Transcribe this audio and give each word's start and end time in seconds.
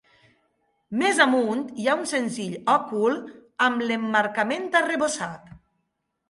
Més 1.01 1.19
amunt 1.25 1.61
hi 1.81 1.85
ha 1.91 1.95
un 2.03 2.09
senzill 2.11 2.55
òcul 2.77 3.19
amb 3.67 3.85
l'emmarcament 3.91 4.67
arrebossat. 4.83 5.55